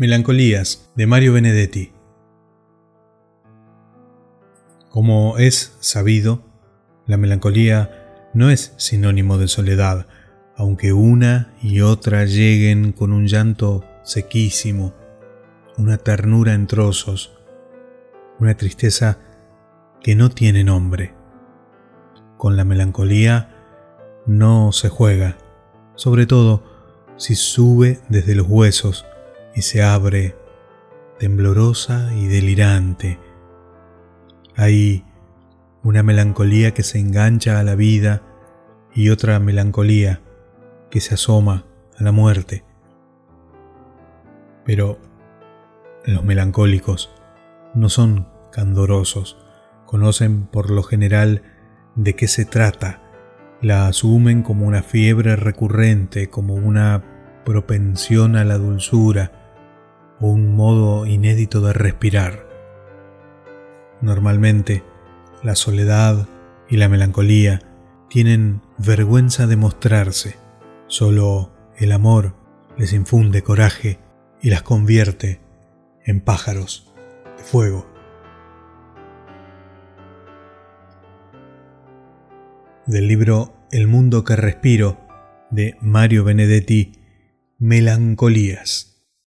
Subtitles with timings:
[0.00, 1.90] Melancolías de Mario Benedetti.
[4.90, 6.44] Como es sabido,
[7.04, 10.06] la melancolía no es sinónimo de soledad,
[10.54, 14.94] aunque una y otra lleguen con un llanto sequísimo,
[15.76, 17.36] una ternura en trozos,
[18.38, 19.18] una tristeza
[20.00, 21.12] que no tiene nombre.
[22.36, 23.52] Con la melancolía
[24.26, 25.38] no se juega,
[25.96, 26.62] sobre todo
[27.16, 29.04] si sube desde los huesos
[29.58, 30.36] y se abre
[31.18, 33.18] temblorosa y delirante.
[34.54, 35.04] Hay
[35.82, 38.22] una melancolía que se engancha a la vida
[38.94, 40.20] y otra melancolía
[40.92, 41.64] que se asoma
[41.98, 42.62] a la muerte.
[44.64, 45.00] Pero
[46.04, 47.10] los melancólicos
[47.74, 49.38] no son candorosos,
[49.86, 51.42] conocen por lo general
[51.96, 53.02] de qué se trata,
[53.60, 57.02] la asumen como una fiebre recurrente, como una
[57.44, 59.37] propensión a la dulzura,
[60.20, 62.46] un modo inédito de respirar.
[64.00, 64.82] Normalmente,
[65.42, 66.28] la soledad
[66.68, 67.62] y la melancolía
[68.08, 70.36] tienen vergüenza de mostrarse.
[70.86, 72.34] Solo el amor
[72.76, 73.98] les infunde coraje
[74.40, 75.40] y las convierte
[76.04, 76.92] en pájaros
[77.36, 77.86] de fuego.
[82.86, 84.98] Del libro El mundo que respiro
[85.50, 86.92] de Mario Benedetti,
[87.58, 88.97] Melancolías.